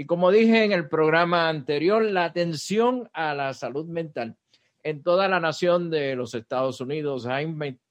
[0.00, 4.34] Y como dije en el programa anterior, la atención a la salud mental
[4.82, 7.40] en toda la nación de los Estados Unidos ha,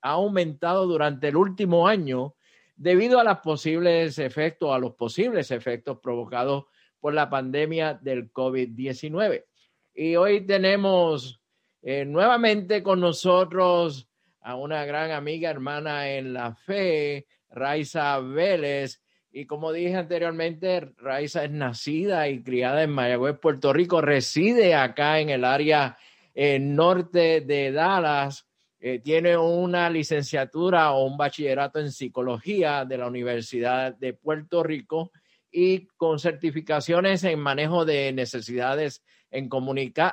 [0.01, 2.33] aumentado durante el último año
[2.75, 6.63] debido a los posibles efectos, a los posibles efectos provocados
[6.99, 9.45] por la pandemia del COVID-19.
[9.93, 11.39] Y hoy tenemos
[11.83, 14.09] eh, nuevamente con nosotros
[14.41, 18.99] a una gran amiga, hermana en la fe, Raiza Vélez,
[19.31, 25.19] y como dije anteriormente, Raiza es nacida y criada en Mayagüez, Puerto Rico, reside acá
[25.19, 25.97] en el área
[26.33, 28.47] eh, norte de Dallas,
[28.79, 35.11] eh, tiene una licenciatura o un bachillerato en psicología de la Universidad de Puerto Rico
[35.51, 39.49] y con certificaciones en manejo de necesidades en,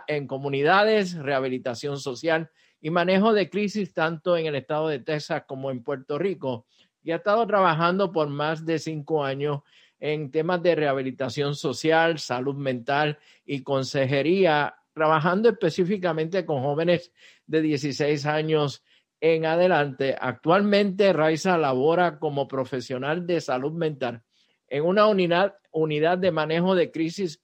[0.08, 5.70] en comunidades, rehabilitación social y manejo de crisis tanto en el estado de Texas como
[5.70, 6.66] en Puerto Rico
[7.06, 9.60] y ha estado trabajando por más de cinco años
[10.00, 17.12] en temas de rehabilitación social, salud mental y consejería, trabajando específicamente con jóvenes
[17.46, 18.84] de 16 años
[19.20, 20.16] en adelante.
[20.20, 24.24] Actualmente, Raiza labora como profesional de salud mental
[24.66, 27.40] en una unidad, de manejo de crisis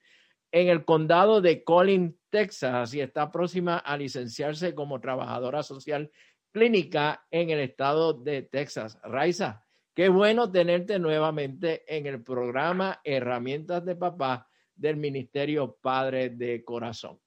[0.50, 6.10] en el condado de Collin, Texas, y está próxima a licenciarse como trabajadora social
[6.52, 8.98] clínica en el estado de Texas.
[9.02, 9.64] Raiza,
[9.94, 17.18] qué bueno tenerte nuevamente en el programa Herramientas de Papá del Ministerio Padre de Corazón.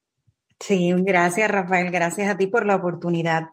[0.59, 3.49] Sí, gracias Rafael, gracias a ti por la oportunidad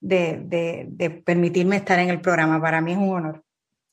[0.00, 0.40] de,
[0.88, 2.60] de permitirme estar en el programa.
[2.60, 3.44] Para mí es un honor.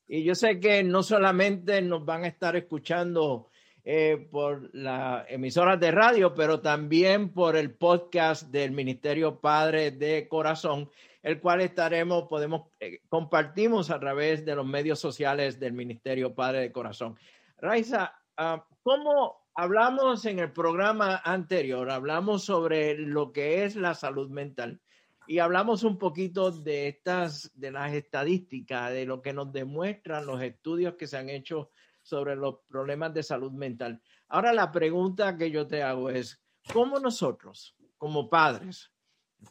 [0.07, 3.49] Y yo sé que no solamente nos van a estar escuchando
[3.85, 10.27] eh, por las emisoras de radio, pero también por el podcast del Ministerio Padre de
[10.29, 10.89] Corazón,
[11.21, 16.61] el cual estaremos, podemos, eh, compartimos a través de los medios sociales del Ministerio Padre
[16.61, 17.17] de Corazón.
[17.57, 21.91] Raiza, uh, ¿cómo hablamos en el programa anterior?
[21.91, 24.79] Hablamos sobre lo que es la salud mental
[25.27, 30.41] y hablamos un poquito de estas, de las estadísticas, de lo que nos demuestran los
[30.41, 31.69] estudios que se han hecho
[32.03, 34.02] sobre los problemas de salud mental.
[34.28, 36.40] Ahora la pregunta que yo te hago es,
[36.72, 38.91] ¿cómo nosotros, como padres,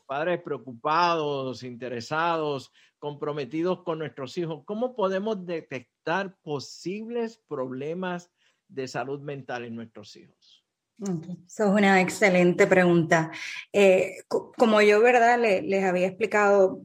[0.06, 8.30] padres preocupados, interesados, comprometidos con nuestros hijos, cómo podemos detectar posibles problemas
[8.68, 10.64] de salud mental en nuestros hijos?
[11.46, 13.32] Esa es una excelente pregunta.
[13.72, 15.38] Eh, como yo, ¿verdad?
[15.40, 16.80] les había explicado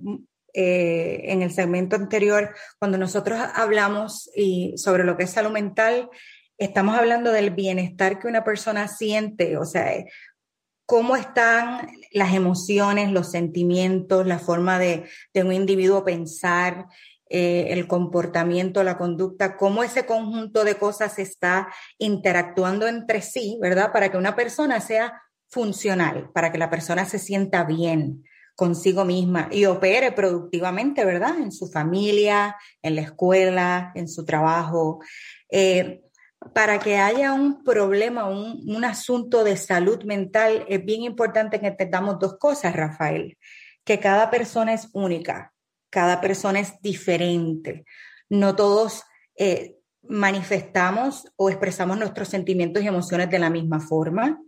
[0.60, 6.10] eh, en el segmento anterior, cuando nosotros hablamos y sobre lo que es salud mental,
[6.58, 10.04] estamos hablando del bienestar que una persona siente, o sea,
[10.88, 16.88] cómo están las emociones, los sentimientos, la forma de, un individuo pensar,
[17.30, 21.68] eh, el comportamiento, la conducta, cómo ese conjunto de cosas está
[22.00, 23.92] interactuando entre sí, ¿verdad?
[23.94, 25.22] Para que una persona sea
[25.52, 28.24] funcional, para que la persona se sienta bien,
[28.58, 31.38] consigo misma y opere productivamente, ¿verdad?
[31.38, 35.00] En su familia, en la escuela, en su trabajo.
[35.48, 36.02] Eh,
[36.56, 41.68] para que haya un problema, un, un, asunto de salud mental, es bien importante que
[41.68, 43.38] entendamos dos cosas, Rafael,
[43.84, 45.54] que cada persona es única,
[45.92, 47.86] cada persona es diferente.
[48.28, 49.04] No todos
[49.38, 54.40] eh, manifestamos o expresamos nuestros sentimientos y emociones de la misma forma,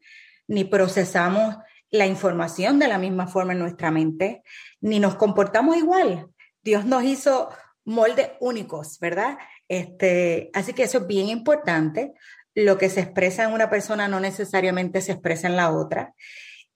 [0.48, 1.58] ni procesamos
[1.92, 4.44] la información de la misma forma en nuestra mente,
[4.82, 6.28] ni nos comportamos igual.
[6.62, 7.50] Dios nos hizo
[7.86, 9.38] moldes únicos, ¿verdad?
[9.68, 12.14] Este, así que eso es bien importante.
[12.54, 16.14] Lo que se expresa en una persona no necesariamente se expresa en la otra.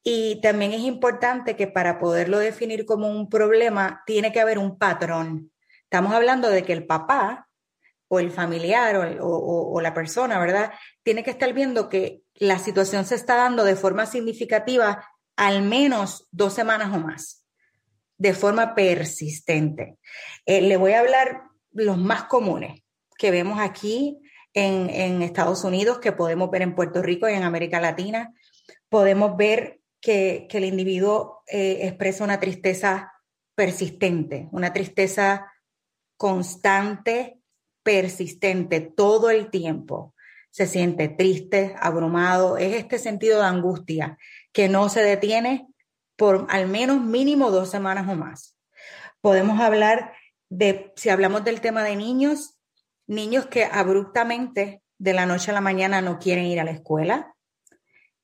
[0.04, 4.78] Y también es importante que para poderlo definir como un problema, tiene que haber un
[4.78, 5.52] patrón.
[5.84, 7.48] Estamos hablando de que el papá
[8.14, 10.72] o el familiar o, la persona, ¿verdad?
[11.02, 15.04] Tiene que estar viendo que la situación se está dando de forma significativa
[15.36, 17.46] al menos dos semanas o más,
[18.18, 19.98] de forma persistente.
[20.46, 22.84] Eh, le voy a hablar los más comunes
[23.18, 24.20] que vemos aquí
[24.54, 28.32] en, Estados Unidos, que podemos ver en Puerto Rico y en América Latina.
[28.90, 33.12] Podemos ver que, el individuo eh, expresa una tristeza
[33.56, 35.52] persistente, una tristeza
[36.16, 37.43] constante
[37.84, 40.14] persistente todo el tiempo.
[40.50, 44.18] Se siente triste, abrumado, es este sentido de angustia
[44.52, 45.68] que no se detiene
[46.16, 48.58] por al menos mínimo dos semanas o más.
[49.22, 50.14] Podemos hablar
[50.50, 52.60] de, si hablamos del tema de niños,
[53.08, 57.36] niños que abruptamente de la noche a la mañana no quieren ir a la escuela,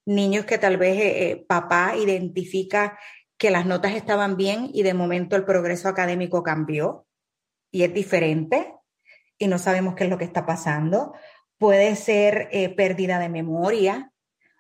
[0.06, 3.00] niños que tal vez eh, eh, papá identifica
[3.38, 7.06] que las notas estaban bien y de momento el progreso académico cambió
[7.72, 8.74] y es diferente
[9.40, 11.14] y no sabemos qué es lo que está pasando.
[11.58, 14.12] Puede ser eh, pérdida de memoria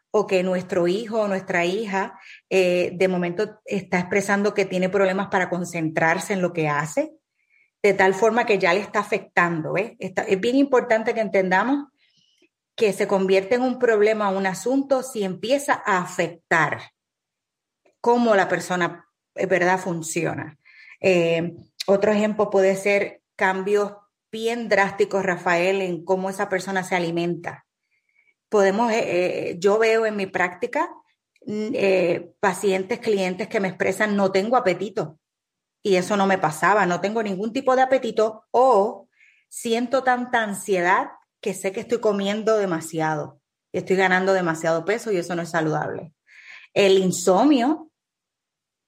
[0.09, 5.27] o que nuestro hijo o nuestra hija eh, de momento está expresando que tiene problemas
[5.27, 7.11] para concentrarse en lo que hace,
[7.83, 9.75] de tal forma que ya le está afectando.
[9.75, 11.87] es bien importante que entendamos
[12.75, 16.79] que se convierte en un problema, un asunto, si empieza a afectar
[18.01, 19.05] cómo la persona,
[19.35, 20.57] eh, ¿verdad?, funciona.
[21.85, 23.93] otro ejemplo puede ser cambios
[24.31, 27.65] bien drásticos, Rafael, en cómo esa persona se alimenta.
[28.49, 29.03] Podemos, eh,
[29.51, 30.89] eh, yo veo en mi práctica
[31.45, 35.19] mm, eh, pacientes, clientes que me expresan no tengo apetito
[35.83, 39.07] y eso no me pasaba, no tengo ningún tipo de apetito o
[39.49, 41.11] siento tanta ansiedad
[41.41, 43.39] que sé que estoy comiendo demasiado,
[43.71, 46.13] estoy ganando demasiado peso y eso no es saludable.
[46.73, 47.91] El insomnio,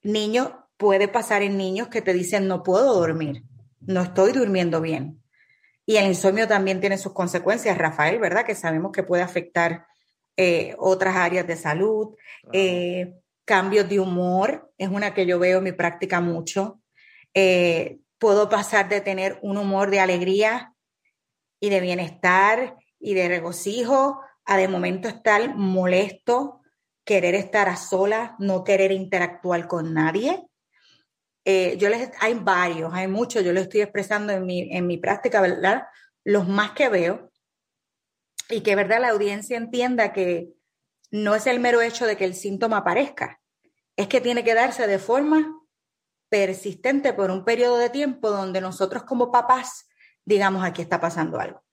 [0.03, 3.43] niño, puede pasar en niños que te dicen no puedo dormir,
[3.79, 5.20] no estoy durmiendo bien.
[5.91, 8.45] Y el insomnio también tiene sus consecuencias, Rafael, ¿verdad?
[8.45, 9.87] Que sabemos que puede afectar
[10.37, 12.15] eh, otras áreas de salud.
[12.53, 16.79] Eh, cambios de humor es una que yo veo en mi práctica mucho.
[17.33, 20.73] Eh, puedo pasar de tener un humor de alegría
[21.59, 26.61] y de bienestar y de regocijo a de momento estar molesto,
[27.03, 30.47] querer estar a solas, no querer interactuar con nadie.
[31.45, 34.97] Eh, yo les, hay varios, hay muchos, yo lo estoy expresando en mi, en mi
[34.97, 35.87] práctica, ¿verdad?
[36.23, 37.31] Los más que veo
[38.49, 39.01] y que, ¿verdad?
[39.01, 40.49] La audiencia entienda que
[41.09, 43.41] no es el mero hecho de que el síntoma aparezca,
[43.95, 45.57] es que tiene que darse de forma
[46.29, 49.87] persistente por un periodo de tiempo donde nosotros como papás
[50.25, 51.63] digamos aquí está pasando algo.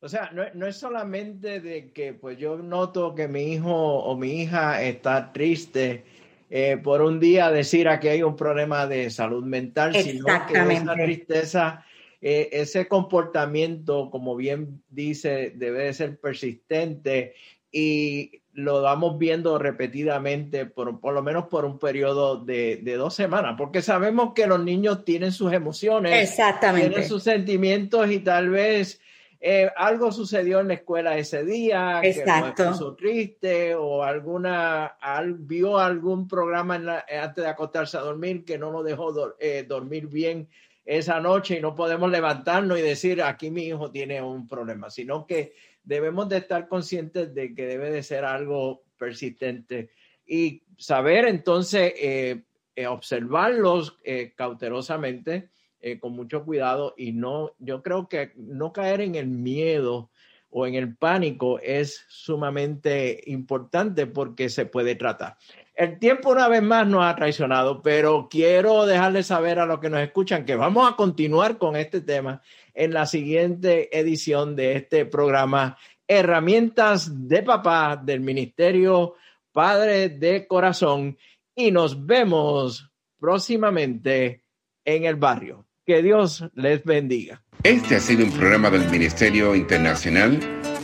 [0.00, 4.16] O sea, no, no, es solamente de que pues yo noto que mi hijo o
[4.16, 6.04] mi hija está triste
[6.50, 10.94] eh, por un día decir aquí hay un problema de salud mental, sino que esa
[10.94, 11.84] tristeza,
[12.20, 17.34] eh, ese comportamiento, como bien dice, debe de ser persistente
[17.70, 23.14] y lo vamos viendo repetidamente, por, por lo menos por un periodo de, de, dos
[23.14, 29.00] semanas, porque sabemos que los niños tienen sus emociones, tienen sus sentimientos y tal vez
[29.40, 32.64] eh, algo sucedió en la escuela ese día, Exacto.
[32.64, 34.96] que puso triste o alguna,
[35.38, 40.48] vio algún programa antes de acostarse a dormir que no lo dejó eh, dormir bien
[40.84, 45.24] esa noche y no podemos levantarnos y decir aquí mi hijo tiene un problema, sino
[45.24, 45.54] que
[45.84, 49.90] debemos de estar conscientes de que debe de ser algo persistente
[50.26, 52.42] y saber entonces eh,
[52.88, 53.98] observarlos
[54.34, 60.10] cautelosamente eh, con mucho cuidado y no, yo creo que no caer en el miedo
[60.50, 65.36] o en el pánico es sumamente importante porque se puede tratar.
[65.74, 69.90] El tiempo una vez más nos ha traicionado, pero quiero dejarles saber a los que
[69.90, 72.42] nos escuchan que vamos a continuar con este tema
[72.74, 75.76] en la siguiente edición de este programa
[76.08, 79.14] Herramientas de Papá del Ministerio
[79.52, 81.18] Padre de Corazón
[81.54, 84.42] y nos vemos próximamente
[84.84, 85.67] en el barrio.
[85.88, 87.40] Que Dios les bendiga.
[87.62, 90.38] Este ha sido un programa del Ministerio Internacional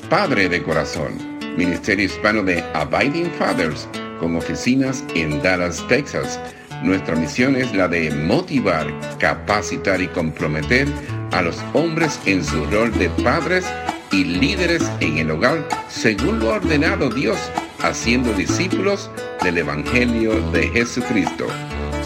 [0.08, 1.12] Padre de Corazón,
[1.58, 3.86] Ministerio Hispano de Abiding Fathers,
[4.18, 6.40] con oficinas en Dallas, Texas.
[6.82, 8.86] Nuestra misión es la de motivar,
[9.18, 10.88] capacitar y comprometer
[11.32, 13.66] a los hombres en su rol de padres
[14.10, 17.36] y líderes en el hogar según lo ordenado Dios
[17.82, 19.10] haciendo discípulos
[19.42, 21.46] del Evangelio de Jesucristo.